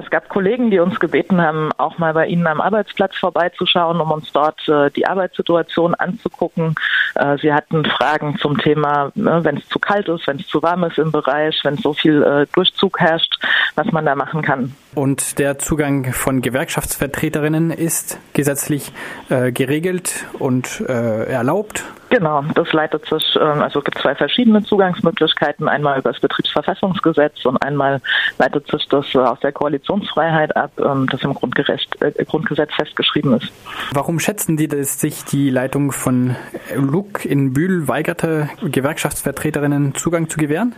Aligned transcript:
Es 0.00 0.10
gab 0.10 0.28
Kollegen, 0.28 0.70
die 0.70 0.78
uns 0.78 0.98
gebeten 0.98 1.40
haben, 1.40 1.70
auch 1.78 1.98
mal 1.98 2.14
bei 2.14 2.26
ihnen 2.26 2.46
am 2.46 2.60
Arbeitsplatz 2.60 3.16
vorbeizuschauen, 3.16 4.00
um 4.00 4.10
uns 4.10 4.32
dort 4.32 4.68
äh, 4.68 4.90
die 4.90 5.06
Arbeitssituation 5.06 5.94
anzugucken. 5.94 6.74
Äh, 7.14 7.38
sie 7.38 7.52
hatten 7.52 7.84
Fragen 7.84 8.36
zum 8.38 8.58
Thema, 8.58 9.12
ne, 9.14 9.40
wenn 9.42 9.56
es 9.56 9.68
zu 9.68 9.78
kalt 9.78 10.08
ist, 10.08 10.26
wenn 10.26 10.38
es 10.38 10.46
zu 10.46 10.62
warm 10.62 10.84
ist 10.84 10.98
im 10.98 11.12
Bereich, 11.12 11.60
wenn 11.64 11.76
so 11.76 11.92
viel 11.92 12.22
äh, 12.22 12.46
Durchzug 12.54 13.00
herrscht, 13.00 13.38
was 13.74 13.86
man 13.92 14.04
da 14.04 14.14
machen 14.14 14.42
kann. 14.42 14.74
Und 14.94 15.38
der 15.38 15.58
Zugang 15.58 16.12
von 16.12 16.40
Gewerkschaftsvertreterinnen 16.40 17.70
ist 17.70 18.18
gesetzlich 18.32 18.92
äh, 19.28 19.50
geregelt 19.50 20.26
und 20.38 20.80
äh, 20.88 21.24
erlaubt. 21.24 21.84
Genau, 22.14 22.44
das 22.54 22.72
leitet 22.72 23.04
sich, 23.06 23.24
ähm, 23.34 23.60
also 23.60 23.80
es 23.80 23.84
gibt 23.84 23.98
zwei 23.98 24.14
verschiedene 24.14 24.62
Zugangsmöglichkeiten, 24.62 25.66
einmal 25.66 25.98
über 25.98 26.12
das 26.12 26.20
Betriebsverfassungsgesetz 26.20 27.44
und 27.44 27.56
einmal 27.56 28.00
leitet 28.38 28.70
sich 28.70 28.86
das 28.86 29.12
äh, 29.16 29.18
aus 29.18 29.40
der 29.40 29.50
Koalitionsfreiheit 29.50 30.56
ab, 30.56 30.70
ähm, 30.78 31.08
das 31.10 31.22
im 31.22 31.32
äh, 31.32 32.24
Grundgesetz 32.24 32.72
festgeschrieben 32.76 33.34
ist. 33.34 33.52
Warum 33.92 34.20
schätzen 34.20 34.56
die, 34.56 34.68
dass 34.68 35.00
sich 35.00 35.24
die 35.24 35.50
Leitung 35.50 35.90
von 35.90 36.36
LUK 36.76 37.24
in 37.24 37.52
Bühl 37.52 37.88
weigerte, 37.88 38.48
Gewerkschaftsvertreterinnen 38.62 39.96
Zugang 39.96 40.28
zu 40.28 40.38
gewähren? 40.38 40.76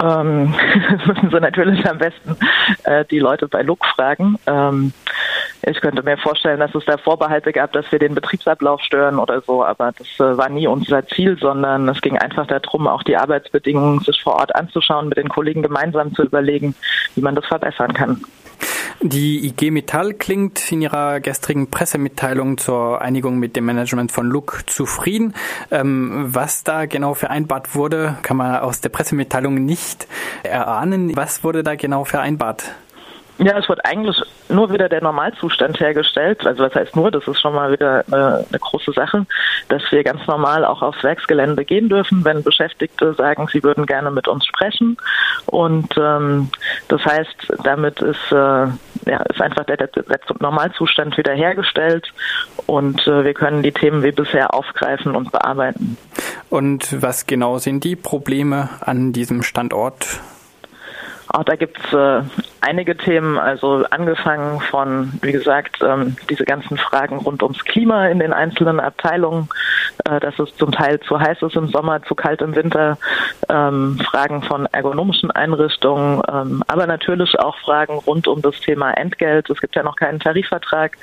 Ähm, 0.00 0.54
müssen 1.06 1.30
Sie 1.30 1.40
natürlich 1.40 1.84
am 1.88 1.98
besten 1.98 2.36
äh, 2.84 3.04
die 3.06 3.18
Leute 3.18 3.48
bei 3.48 3.62
LUK 3.62 3.84
fragen. 3.86 4.38
Ähm, 4.46 4.92
ich 5.66 5.80
könnte 5.80 6.02
mir 6.02 6.16
vorstellen, 6.16 6.60
dass 6.60 6.74
es 6.74 6.84
da 6.84 6.96
Vorbehalte 6.98 7.52
gab, 7.52 7.72
dass 7.72 7.90
wir 7.90 7.98
den 7.98 8.14
Betriebsablauf 8.14 8.80
stören 8.80 9.18
oder 9.18 9.40
so, 9.40 9.64
aber 9.64 9.92
das 9.96 10.08
äh, 10.18 10.36
war 10.36 10.48
nie 10.48 10.66
unser 10.66 11.06
Ziel, 11.06 11.38
sondern 11.38 11.88
es 11.88 12.00
ging 12.00 12.18
einfach 12.18 12.46
darum, 12.46 12.86
auch 12.86 13.02
die 13.02 13.16
Arbeitsbedingungen 13.16 14.00
sich 14.00 14.22
vor 14.22 14.34
Ort 14.34 14.54
anzuschauen, 14.54 15.08
mit 15.08 15.18
den 15.18 15.28
Kollegen 15.28 15.62
gemeinsam 15.62 16.14
zu 16.14 16.22
überlegen, 16.22 16.74
wie 17.14 17.20
man 17.20 17.34
das 17.34 17.46
verbessern 17.46 17.94
kann. 17.94 18.20
Die 19.00 19.46
IG 19.46 19.70
Metall 19.70 20.14
klingt 20.14 20.72
in 20.72 20.80
ihrer 20.80 21.20
gestrigen 21.20 21.70
Pressemitteilung 21.70 22.56
zur 22.56 23.02
Einigung 23.02 23.38
mit 23.38 23.56
dem 23.56 23.66
Management 23.66 24.12
von 24.12 24.26
Look 24.26 24.62
zufrieden. 24.66 25.34
Ähm, 25.70 26.26
was 26.28 26.64
da 26.64 26.86
genau 26.86 27.14
vereinbart 27.14 27.74
wurde, 27.74 28.16
kann 28.22 28.36
man 28.36 28.56
aus 28.56 28.80
der 28.80 28.88
Pressemitteilung 28.88 29.56
nicht 29.56 30.06
erahnen. 30.42 31.14
Was 31.16 31.44
wurde 31.44 31.62
da 31.62 31.74
genau 31.74 32.04
vereinbart? 32.04 32.74
Ja, 33.38 33.58
es 33.58 33.68
wird 33.68 33.84
eigentlich 33.84 34.16
nur 34.48 34.72
wieder 34.72 34.88
der 34.88 35.02
Normalzustand 35.02 35.80
hergestellt. 35.80 36.46
Also 36.46 36.62
was 36.62 36.74
heißt 36.74 36.94
nur, 36.94 37.10
das 37.10 37.26
ist 37.26 37.40
schon 37.40 37.54
mal 37.54 37.72
wieder 37.72 38.04
eine, 38.06 38.46
eine, 38.48 38.58
große 38.60 38.92
Sache, 38.92 39.26
dass 39.68 39.82
wir 39.90 40.04
ganz 40.04 40.24
normal 40.28 40.64
auch 40.64 40.82
aufs 40.82 41.02
Werksgelände 41.02 41.64
gehen 41.64 41.88
dürfen, 41.88 42.24
wenn 42.24 42.44
Beschäftigte 42.44 43.12
sagen, 43.14 43.48
sie 43.52 43.64
würden 43.64 43.86
gerne 43.86 44.12
mit 44.12 44.28
uns 44.28 44.46
sprechen. 44.46 44.96
Und 45.46 45.92
ähm, 45.96 46.48
das 46.86 47.04
heißt, 47.04 47.54
damit 47.64 48.00
ist, 48.00 48.30
äh, 48.30 48.34
ja, 48.34 49.22
ist 49.28 49.42
einfach 49.42 49.64
der, 49.64 49.78
der, 49.78 49.88
der 49.88 50.20
Normalzustand 50.38 51.18
wieder 51.18 51.32
hergestellt 51.32 52.12
und 52.66 53.04
äh, 53.08 53.24
wir 53.24 53.34
können 53.34 53.64
die 53.64 53.72
Themen 53.72 54.04
wie 54.04 54.12
bisher 54.12 54.54
aufgreifen 54.54 55.16
und 55.16 55.32
bearbeiten. 55.32 55.96
Und 56.50 57.02
was 57.02 57.26
genau 57.26 57.58
sind 57.58 57.82
die 57.82 57.96
Probleme 57.96 58.68
an 58.80 59.12
diesem 59.12 59.42
Standort? 59.42 60.20
Auch 61.34 61.42
da 61.42 61.56
gibt's 61.56 61.92
äh, 61.92 62.22
einige 62.60 62.96
Themen, 62.96 63.38
also 63.38 63.84
angefangen 63.90 64.60
von, 64.60 65.12
wie 65.20 65.32
gesagt, 65.32 65.78
ähm, 65.82 66.16
diese 66.30 66.44
ganzen 66.44 66.76
Fragen 66.76 67.18
rund 67.18 67.42
ums 67.42 67.64
Klima 67.64 68.06
in 68.06 68.20
den 68.20 68.32
einzelnen 68.32 68.78
Abteilungen, 68.78 69.48
äh, 70.04 70.20
dass 70.20 70.38
es 70.38 70.54
zum 70.56 70.72
Teil 70.72 71.00
zu 71.00 71.18
heiß 71.18 71.42
ist 71.42 71.56
im 71.56 71.68
Sommer, 71.68 72.02
zu 72.02 72.14
kalt 72.14 72.42
im 72.42 72.54
Winter, 72.54 72.98
ähm, 73.48 73.98
Fragen 74.00 74.42
von 74.42 74.66
ergonomischen 74.66 75.30
Einrichtungen, 75.30 76.22
ähm, 76.32 76.62
aber 76.66 76.86
natürlich 76.86 77.38
auch 77.38 77.56
Fragen 77.58 77.98
rund 77.98 78.26
um 78.28 78.42
das 78.42 78.60
Thema 78.60 78.92
Entgelt. 78.92 79.48
Es 79.50 79.60
gibt 79.60 79.76
ja 79.76 79.82
noch 79.82 79.96
keinen 79.96 80.20
Tarifvertrag 80.20 80.96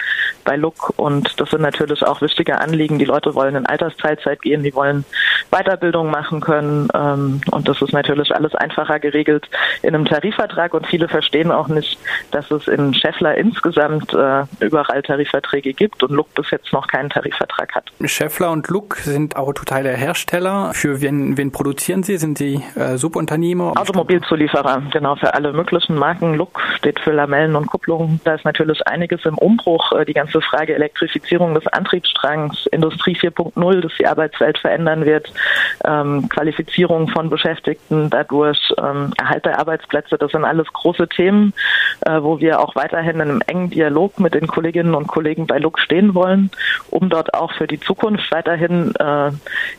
bei 0.44 0.56
LUK 0.56 0.94
und 0.98 1.40
das 1.40 1.50
sind 1.50 1.62
natürlich 1.62 2.06
auch 2.06 2.22
wichtige 2.22 2.60
Anliegen. 2.60 3.00
Die 3.00 3.06
Leute 3.06 3.36
wollen 3.36 3.56
in 3.56 3.66
Altersteilzeit 3.66 4.42
gehen, 4.42 4.64
die 4.64 4.74
wollen 4.74 5.06
Weiterbildung 5.52 6.10
machen 6.10 6.42
können 6.42 6.88
ähm, 6.94 7.42
und 7.52 7.68
das 7.68 7.82
ist 7.82 7.94
natürlich 7.94 8.34
alles 8.36 8.56
einfacher 8.56 9.00
geregelt 9.00 9.50
in 9.82 9.96
einem 9.96 10.06
Tarifvertrag 10.06 10.74
und 10.74 10.88
viele 10.88 11.08
verstehen 11.08 11.52
auch 11.52 11.68
nicht, 11.68 12.00
dass 12.32 12.50
es 12.52 12.68
in 12.68 12.94
Scheffler 12.94 13.36
insgesamt 13.36 14.14
äh, 14.14 14.44
überall 14.60 15.02
Tarifverträge 15.02 15.74
gibt 15.74 16.04
und 16.04 16.12
Luck 16.12 16.34
bis 16.36 16.50
jetzt 16.52 16.72
noch 16.74 16.88
keinen 16.88 17.10
Tarifvertrag 17.10 17.76
hat. 17.76 17.92
Scheffler 18.06 18.52
und 18.52 18.68
Luck 18.82 18.96
sind 18.96 19.36
Autoteile 19.36 19.92
Hersteller. 19.92 20.72
Für 20.74 21.02
wen, 21.02 21.38
wen 21.38 21.52
produzieren 21.52 22.02
sie? 22.02 22.18
Sind 22.18 22.40
sie 22.40 22.64
äh, 22.76 22.98
Subunternehmer? 22.98 23.74
Automobilzulieferer, 23.78 24.82
genau, 24.92 25.16
für 25.18 25.36
alle 25.36 25.54
möglichen 25.54 25.96
Marken. 25.96 26.34
Luck 26.34 26.60
steht 26.78 27.00
für 27.00 27.12
Lamellen 27.12 27.56
und 27.56 27.68
Kupplungen. 27.68 28.20
Da 28.24 28.34
ist 28.34 28.44
natürlich 28.44 28.86
einiges 28.88 29.24
im 29.26 29.38
Umbruch. 29.38 29.92
Äh, 29.92 30.06
die 30.06 30.14
ganze 30.14 30.42
Frage 30.42 30.74
Elektrifizierung 30.74 31.54
des 31.54 31.68
Antriebsstrangs, 31.68 32.66
Industrie 32.72 33.16
4.0, 33.16 33.82
das 33.82 33.92
die 34.00 34.08
Arbeitswelt 34.08 34.58
verändern 34.58 35.06
wird, 35.06 35.32
ähm, 35.86 36.28
Qualifizierung 36.28 37.08
von 37.10 37.30
Beschäftigten 37.30 38.10
dadurch, 38.10 38.74
ähm, 38.80 39.14
Erhalt 39.20 39.46
der 39.46 39.60
Arbeitsplätze, 39.60 40.18
das 40.18 40.32
sind 40.32 40.44
alles 40.44 40.66
große 40.74 41.08
Themen 41.08 41.54
äh, 42.06 42.22
wo 42.22 42.40
wir 42.40 42.60
auch 42.60 42.76
weiterhin 42.76 43.16
in 43.16 43.22
einem 43.22 43.42
engen 43.46 43.70
Dialog 43.70 44.20
mit 44.20 44.34
den 44.34 44.48
Kolleginnen 44.48 44.96
und 44.96 45.08
Kollegen 45.08 45.48
bei 45.48 45.58
LUK 45.58 45.80
stehen 45.80 46.16
wollen, 46.16 46.50
um 46.90 47.10
dort 47.10 47.34
auch 47.34 47.52
für 47.54 47.68
die 47.68 47.80
Zukunft 47.80 48.32
weiterhin 48.32 48.71
äh, 49.00 49.32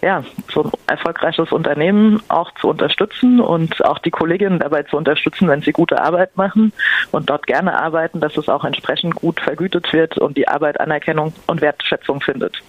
ja, 0.03 0.25
so 0.53 0.65
ein 0.65 0.71
erfolgreiches 0.87 1.53
Unternehmen 1.53 2.21
auch 2.29 2.53
zu 2.55 2.69
unterstützen 2.69 3.41
und 3.41 3.85
auch 3.85 3.99
die 3.99 4.11
Kolleginnen 4.11 4.59
dabei 4.59 4.83
zu 4.83 4.97
unterstützen, 4.97 5.49
wenn 5.49 5.63
sie 5.63 5.73
gute 5.73 6.01
Arbeit 6.03 6.37
machen 6.37 6.73
und 7.11 7.31
dort 7.31 7.47
gerne 7.47 7.79
arbeiten, 7.81 8.21
dass 8.21 8.37
es 8.37 8.49
auch 8.49 8.65
entsprechend 8.65 9.15
gut 9.15 9.41
vergütet 9.41 9.93
wird 9.93 10.19
und 10.19 10.37
die 10.37 10.49
Arbeit 10.49 10.81
Anerkennung 10.81 11.33
und 11.47 11.61
Wertschätzung 11.61 12.21
findet. 12.21 12.61